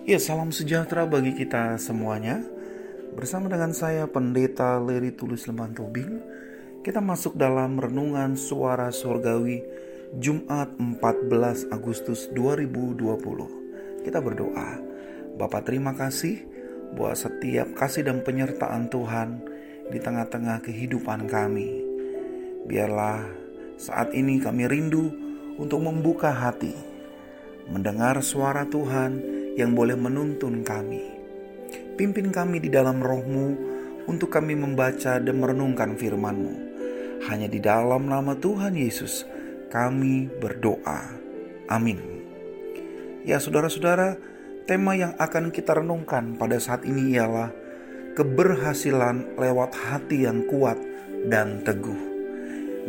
Ya, 0.00 0.16
salam 0.16 0.48
sejahtera 0.48 1.04
bagi 1.04 1.36
kita 1.36 1.76
semuanya. 1.76 2.40
Bersama 3.12 3.52
dengan 3.52 3.76
saya 3.76 4.08
Pendeta 4.08 4.80
Leri 4.80 5.12
Tulus 5.12 5.44
Leman 5.44 5.76
Tobing, 5.76 6.24
kita 6.80 7.04
masuk 7.04 7.36
dalam 7.36 7.76
renungan 7.76 8.32
suara 8.32 8.88
surgawi 8.88 9.60
Jumat 10.16 10.72
14 10.80 11.68
Agustus 11.68 12.32
2020. 12.32 14.00
Kita 14.00 14.24
berdoa. 14.24 14.80
Bapak 15.36 15.68
terima 15.68 15.92
kasih 15.92 16.48
buat 16.96 17.20
setiap 17.20 17.76
kasih 17.76 18.08
dan 18.08 18.24
penyertaan 18.24 18.88
Tuhan 18.88 19.44
di 19.92 20.00
tengah-tengah 20.00 20.64
kehidupan 20.64 21.28
kami. 21.28 21.86
Biarlah 22.64 23.20
saat 23.76 24.16
ini 24.16 24.40
kami 24.40 24.64
rindu 24.64 25.12
untuk 25.60 25.84
membuka 25.84 26.32
hati, 26.32 26.72
mendengar 27.68 28.22
suara 28.24 28.64
Tuhan 28.64 29.20
yang 29.58 29.76
boleh 29.76 29.98
menuntun 29.98 30.64
kami. 30.64 31.02
Pimpin 32.00 32.32
kami 32.32 32.64
di 32.64 32.72
dalam 32.72 33.04
rohmu 33.04 33.58
untuk 34.08 34.32
kami 34.32 34.56
membaca 34.56 35.20
dan 35.20 35.36
merenungkan 35.36 35.98
firman-Mu. 36.00 36.54
Hanya 37.28 37.52
di 37.52 37.60
dalam 37.60 38.08
nama 38.08 38.32
Tuhan 38.32 38.72
Yesus 38.72 39.28
kami 39.68 40.32
berdoa. 40.40 41.12
Amin. 41.68 42.00
Ya 43.22 43.36
saudara-saudara, 43.36 44.16
tema 44.64 44.96
yang 44.96 45.12
akan 45.20 45.52
kita 45.52 45.76
renungkan 45.76 46.40
pada 46.40 46.56
saat 46.56 46.88
ini 46.88 47.12
ialah 47.14 47.52
keberhasilan 48.16 49.36
lewat 49.36 49.76
hati 49.76 50.24
yang 50.24 50.48
kuat 50.48 50.80
dan 51.28 51.60
teguh. 51.60 52.08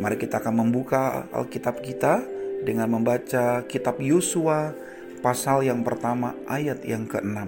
Mari 0.00 0.16
kita 0.16 0.40
akan 0.40 0.66
membuka 0.66 1.28
Alkitab 1.30 1.84
kita 1.84 2.24
dengan 2.62 2.94
membaca 2.98 3.66
kitab 3.66 3.98
Yosua 3.98 4.74
pasal 5.22 5.66
yang 5.66 5.82
pertama 5.86 6.34
ayat 6.46 6.82
yang 6.86 7.06
ke-6. 7.06 7.38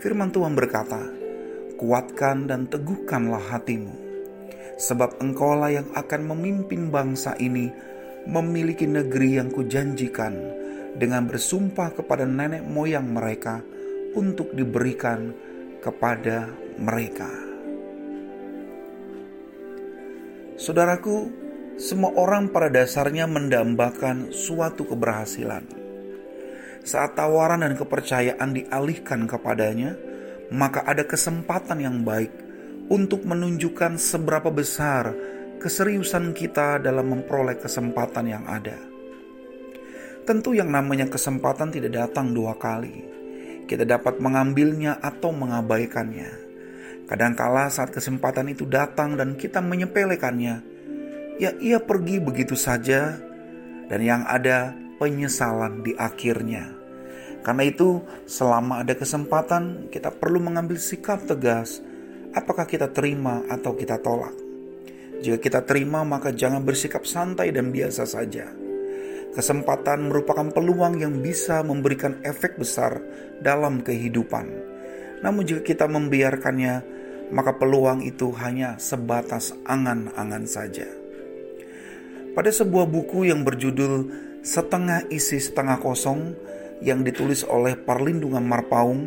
Firman 0.00 0.32
Tuhan 0.32 0.52
berkata, 0.52 1.00
Kuatkan 1.74 2.46
dan 2.46 2.70
teguhkanlah 2.70 3.50
hatimu, 3.50 3.92
sebab 4.78 5.18
engkaulah 5.18 5.74
yang 5.74 5.88
akan 5.92 6.22
memimpin 6.30 6.88
bangsa 6.88 7.34
ini 7.42 7.72
memiliki 8.24 8.86
negeri 8.86 9.42
yang 9.42 9.50
kujanjikan 9.50 10.32
dengan 10.94 11.26
bersumpah 11.26 11.92
kepada 11.98 12.24
nenek 12.24 12.62
moyang 12.62 13.10
mereka 13.10 13.60
untuk 14.14 14.54
diberikan 14.54 15.34
kepada 15.82 16.48
mereka. 16.78 17.28
Saudaraku, 20.54 21.43
semua 21.80 22.14
orang 22.14 22.50
pada 22.50 22.70
dasarnya 22.70 23.26
mendambakan 23.26 24.30
suatu 24.30 24.86
keberhasilan 24.86 25.84
saat 26.84 27.16
tawaran 27.16 27.64
dan 27.64 27.80
kepercayaan 27.80 28.52
dialihkan 28.52 29.24
kepadanya, 29.24 29.96
maka 30.52 30.84
ada 30.84 31.08
kesempatan 31.08 31.80
yang 31.80 32.04
baik 32.04 32.28
untuk 32.92 33.24
menunjukkan 33.24 33.96
seberapa 33.96 34.52
besar 34.52 35.16
keseriusan 35.56 36.36
kita 36.36 36.76
dalam 36.84 37.08
memperoleh 37.08 37.56
kesempatan 37.56 38.28
yang 38.28 38.44
ada. 38.44 38.76
Tentu 40.28 40.52
yang 40.52 40.68
namanya 40.68 41.08
kesempatan 41.08 41.72
tidak 41.72 42.04
datang 42.04 42.36
dua 42.36 42.52
kali. 42.60 43.00
Kita 43.64 43.88
dapat 43.88 44.20
mengambilnya 44.20 45.00
atau 45.00 45.32
mengabaikannya. 45.32 46.44
Kadangkala 47.08 47.72
saat 47.72 47.96
kesempatan 47.96 48.52
itu 48.52 48.68
datang 48.68 49.16
dan 49.16 49.40
kita 49.40 49.64
menyepelekannya, 49.64 50.73
ya 51.38 51.50
ia 51.58 51.82
pergi 51.82 52.22
begitu 52.22 52.54
saja 52.54 53.18
dan 53.90 54.00
yang 54.00 54.22
ada 54.24 54.74
penyesalan 54.98 55.82
di 55.82 55.92
akhirnya. 55.98 56.84
Karena 57.44 57.68
itu, 57.68 58.00
selama 58.24 58.80
ada 58.80 58.96
kesempatan, 58.96 59.92
kita 59.92 60.08
perlu 60.08 60.40
mengambil 60.40 60.80
sikap 60.80 61.28
tegas. 61.28 61.84
Apakah 62.32 62.64
kita 62.64 62.88
terima 62.88 63.44
atau 63.52 63.76
kita 63.76 64.00
tolak? 64.00 64.32
Jika 65.20 65.36
kita 65.36 65.60
terima, 65.68 66.02
maka 66.08 66.32
jangan 66.32 66.64
bersikap 66.64 67.04
santai 67.04 67.52
dan 67.52 67.68
biasa 67.68 68.08
saja. 68.08 68.48
Kesempatan 69.36 70.08
merupakan 70.08 70.48
peluang 70.48 71.04
yang 71.04 71.20
bisa 71.20 71.60
memberikan 71.60 72.24
efek 72.24 72.56
besar 72.56 72.96
dalam 73.44 73.84
kehidupan. 73.84 74.46
Namun, 75.20 75.44
jika 75.44 75.60
kita 75.68 75.84
membiarkannya, 75.84 76.74
maka 77.28 77.52
peluang 77.60 78.00
itu 78.08 78.32
hanya 78.40 78.80
sebatas 78.80 79.52
angan-angan 79.68 80.48
saja. 80.48 81.03
Pada 82.34 82.50
sebuah 82.50 82.90
buku 82.90 83.30
yang 83.30 83.46
berjudul 83.46 84.10
setengah 84.42 85.06
isi 85.06 85.38
setengah 85.38 85.78
kosong 85.78 86.34
yang 86.82 87.06
ditulis 87.06 87.46
oleh 87.46 87.78
Perlindungan 87.78 88.42
Marpaung 88.42 89.06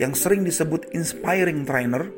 yang 0.00 0.16
sering 0.16 0.40
disebut 0.40 0.88
inspiring 0.96 1.68
trainer, 1.68 2.08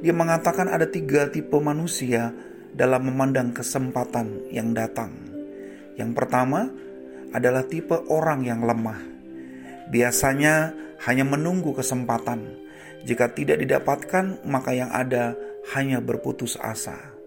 dia 0.00 0.16
mengatakan 0.16 0.72
ada 0.72 0.88
tiga 0.88 1.28
tipe 1.28 1.52
manusia 1.60 2.32
dalam 2.72 3.12
memandang 3.12 3.52
kesempatan 3.52 4.48
yang 4.48 4.72
datang. 4.72 5.12
Yang 6.00 6.16
pertama 6.16 6.72
adalah 7.36 7.68
tipe 7.68 7.92
orang 8.08 8.48
yang 8.48 8.64
lemah. 8.64 9.04
Biasanya 9.92 10.72
hanya 11.04 11.28
menunggu 11.28 11.76
kesempatan. 11.76 12.56
Jika 13.04 13.36
tidak 13.36 13.60
didapatkan, 13.60 14.48
maka 14.48 14.72
yang 14.72 14.88
ada 14.88 15.36
hanya 15.76 16.00
berputus 16.00 16.56
asa. 16.56 17.19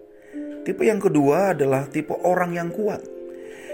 Tipe 0.64 0.88
yang 0.88 1.04
kedua 1.04 1.52
adalah 1.52 1.92
tipe 1.92 2.16
orang 2.24 2.56
yang 2.56 2.72
kuat 2.72 3.04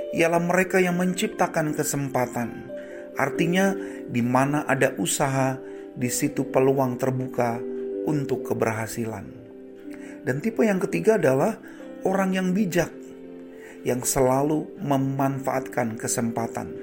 ialah 0.10 0.42
mereka 0.42 0.82
yang 0.82 0.98
menciptakan 0.98 1.78
kesempatan. 1.78 2.66
Artinya, 3.14 3.78
di 4.10 4.26
mana 4.26 4.66
ada 4.66 4.96
usaha, 4.98 5.60
di 5.94 6.10
situ 6.10 6.50
peluang 6.50 6.98
terbuka 6.98 7.62
untuk 8.10 8.48
keberhasilan. 8.48 9.26
Dan 10.26 10.42
tipe 10.42 10.66
yang 10.66 10.82
ketiga 10.82 11.22
adalah 11.22 11.62
orang 12.08 12.34
yang 12.34 12.58
bijak, 12.58 12.90
yang 13.86 14.02
selalu 14.02 14.66
memanfaatkan 14.82 15.94
kesempatan. 16.00 16.74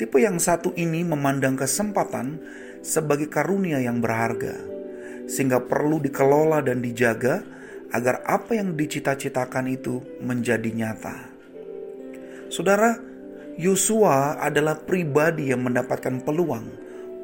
Tipe 0.00 0.16
yang 0.16 0.40
satu 0.40 0.72
ini 0.72 1.04
memandang 1.04 1.60
kesempatan 1.60 2.40
sebagai 2.80 3.28
karunia 3.28 3.84
yang 3.84 4.00
berharga, 4.00 4.56
sehingga 5.28 5.60
perlu 5.60 6.00
dikelola 6.00 6.64
dan 6.64 6.80
dijaga 6.80 7.44
agar 7.92 8.24
apa 8.24 8.56
yang 8.56 8.72
dicita-citakan 8.72 9.68
itu 9.68 10.00
menjadi 10.24 10.72
nyata. 10.72 11.28
Saudara, 12.48 12.96
Yosua 13.60 14.40
adalah 14.40 14.80
pribadi 14.80 15.52
yang 15.52 15.68
mendapatkan 15.68 16.24
peluang 16.24 16.64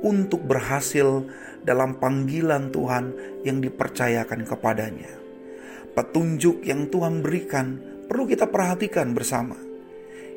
untuk 0.04 0.44
berhasil 0.44 1.24
dalam 1.64 1.96
panggilan 1.96 2.68
Tuhan 2.68 3.04
yang 3.48 3.64
dipercayakan 3.64 4.44
kepadanya. 4.44 5.12
Petunjuk 5.96 6.62
yang 6.62 6.86
Tuhan 6.92 7.24
berikan 7.24 7.80
perlu 8.06 8.28
kita 8.28 8.46
perhatikan 8.46 9.16
bersama, 9.16 9.56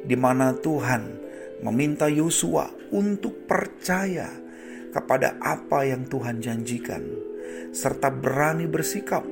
di 0.02 0.16
mana 0.16 0.56
Tuhan 0.58 1.22
meminta 1.62 2.10
Yosua 2.10 2.72
untuk 2.90 3.46
percaya 3.46 4.32
kepada 4.92 5.38
apa 5.40 5.88
yang 5.88 6.10
Tuhan 6.10 6.42
janjikan, 6.44 7.04
serta 7.72 8.10
berani 8.12 8.66
bersikap, 8.68 9.24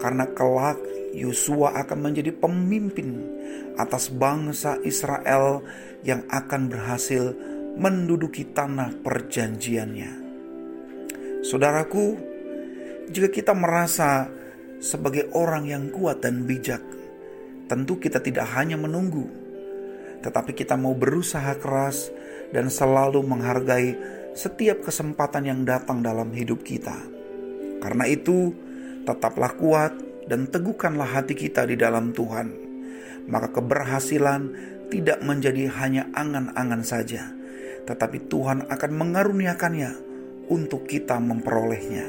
karena 0.00 0.26
kelak 0.32 0.80
Yosua 1.12 1.76
akan 1.84 2.10
menjadi 2.10 2.32
pemimpin 2.34 3.20
atas 3.76 4.10
bangsa 4.10 4.80
Israel 4.82 5.62
yang 6.02 6.24
akan 6.32 6.72
berhasil 6.72 7.34
menduduki 7.76 8.50
tanah 8.50 8.98
perjanjiannya. 9.04 10.12
Saudaraku, 11.40 12.16
jika 13.10 13.28
kita 13.32 13.52
merasa 13.56 14.28
sebagai 14.80 15.32
orang 15.36 15.68
yang 15.68 15.84
kuat 15.92 16.24
dan 16.24 16.44
bijak, 16.44 16.82
tentu 17.68 18.00
kita 18.00 18.20
tidak 18.20 18.48
hanya 18.56 18.76
menunggu, 18.76 19.24
tetapi 20.20 20.52
kita 20.52 20.76
mau 20.76 20.92
berusaha 20.92 21.56
keras 21.58 22.12
dan 22.50 22.68
selalu 22.68 23.22
menghargai 23.24 23.96
setiap 24.34 24.86
kesempatan 24.86 25.48
yang 25.48 25.60
datang 25.66 26.04
dalam 26.04 26.30
hidup 26.30 26.62
kita. 26.62 26.96
Karena 27.80 28.04
itu, 28.06 28.52
tetaplah 29.04 29.56
kuat 29.56 29.92
dan 30.30 30.46
teguhkanlah 30.46 31.06
hati 31.18 31.34
kita 31.34 31.66
di 31.66 31.74
dalam 31.74 32.14
Tuhan, 32.14 32.48
maka 33.26 33.50
keberhasilan 33.50 34.42
tidak 34.90 35.22
menjadi 35.22 35.70
hanya 35.80 36.10
angan-angan 36.14 36.82
saja, 36.82 37.30
tetapi 37.86 38.30
Tuhan 38.30 38.66
akan 38.70 38.92
mengaruniakannya 38.94 39.90
untuk 40.50 40.86
kita 40.86 41.18
memperolehnya. 41.18 42.06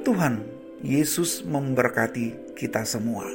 Tuhan 0.00 0.40
Yesus 0.80 1.44
memberkati 1.44 2.56
kita 2.56 2.88
semua. 2.88 3.28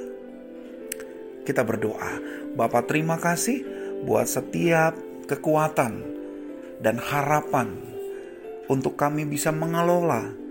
Kita 1.46 1.62
berdoa, 1.62 2.18
Bapa 2.58 2.82
terima 2.90 3.22
kasih 3.22 3.62
buat 4.02 4.26
setiap 4.26 4.98
kekuatan 5.30 6.02
dan 6.82 6.98
harapan 6.98 7.78
untuk 8.66 8.98
kami 8.98 9.30
bisa 9.30 9.54
mengelola 9.54 10.45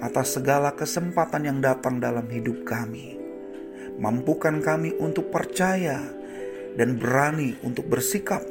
atas 0.00 0.36
segala 0.36 0.76
kesempatan 0.76 1.48
yang 1.48 1.58
datang 1.64 1.96
dalam 2.00 2.28
hidup 2.28 2.64
kami. 2.68 3.16
Mampukan 3.96 4.60
kami 4.60 4.92
untuk 5.00 5.32
percaya 5.32 6.04
dan 6.76 7.00
berani 7.00 7.56
untuk 7.64 7.88
bersikap 7.88 8.44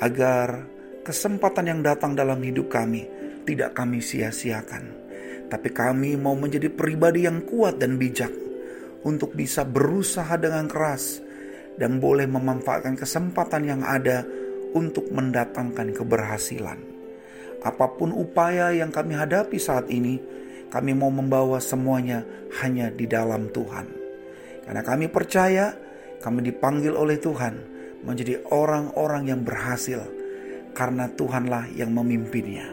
agar 0.00 0.64
kesempatan 1.04 1.68
yang 1.68 1.80
datang 1.84 2.16
dalam 2.16 2.40
hidup 2.40 2.72
kami 2.72 3.04
tidak 3.44 3.76
kami 3.76 4.00
sia-siakan. 4.00 5.04
Tapi 5.52 5.68
kami 5.68 6.16
mau 6.16 6.32
menjadi 6.32 6.72
pribadi 6.72 7.28
yang 7.28 7.44
kuat 7.44 7.76
dan 7.76 8.00
bijak 8.00 8.32
untuk 9.04 9.36
bisa 9.36 9.68
berusaha 9.68 10.32
dengan 10.40 10.64
keras 10.64 11.20
dan 11.76 12.00
boleh 12.00 12.24
memanfaatkan 12.24 12.96
kesempatan 12.96 13.68
yang 13.68 13.82
ada 13.84 14.24
untuk 14.72 15.12
mendatangkan 15.12 15.92
keberhasilan. 15.92 16.80
Apa 17.62 17.94
pun 17.94 18.10
upaya 18.16 18.74
yang 18.74 18.90
kami 18.90 19.14
hadapi 19.14 19.60
saat 19.60 19.86
ini, 19.92 20.18
kami 20.72 20.96
mau 20.96 21.12
membawa 21.12 21.60
semuanya 21.60 22.24
hanya 22.64 22.88
di 22.88 23.04
dalam 23.04 23.52
Tuhan. 23.52 23.86
Karena 24.64 24.80
kami 24.80 25.12
percaya 25.12 25.76
kami 26.24 26.48
dipanggil 26.48 26.96
oleh 26.96 27.20
Tuhan 27.20 27.54
menjadi 28.08 28.40
orang-orang 28.48 29.28
yang 29.28 29.44
berhasil 29.44 30.00
karena 30.72 31.12
Tuhanlah 31.12 31.68
yang 31.76 31.92
memimpinnya. 31.92 32.66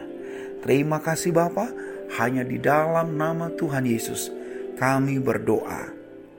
Terima 0.64 1.04
kasih 1.04 1.36
Bapa, 1.36 1.68
hanya 2.16 2.40
di 2.40 2.56
dalam 2.56 3.20
nama 3.20 3.52
Tuhan 3.52 3.84
Yesus 3.84 4.32
kami 4.80 5.20
berdoa. 5.20 5.92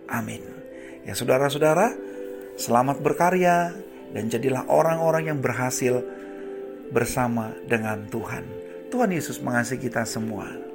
Amin. 0.09 0.41
Ya 1.05 1.13
saudara-saudara, 1.13 1.93
selamat 2.57 3.05
berkarya 3.05 3.69
dan 4.11 4.33
jadilah 4.33 4.65
orang-orang 4.65 5.29
yang 5.29 5.39
berhasil 5.39 6.01
bersama 6.89 7.53
dengan 7.69 8.09
Tuhan. 8.09 8.43
Tuhan 8.91 9.13
Yesus 9.13 9.39
mengasihi 9.39 9.79
kita 9.79 10.03
semua. 10.03 10.70